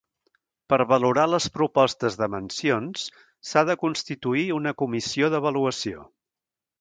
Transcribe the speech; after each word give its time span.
Per 0.73 0.77
valorar 0.91 1.25
les 1.33 1.45
propostes 1.57 2.17
de 2.21 2.29
mencions, 2.37 3.03
s'ha 3.49 3.63
de 3.71 3.75
constituir 3.83 4.47
una 4.57 4.73
Comissió 4.83 5.31
d'Avaluació. 5.35 6.07